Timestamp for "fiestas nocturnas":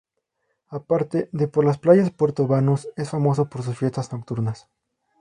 3.77-4.67